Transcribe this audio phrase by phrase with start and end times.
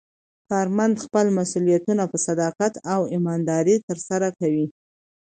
[0.49, 4.65] کارمند خپل مسوولیتونه په صداقت او ایماندارۍ ترسره کوي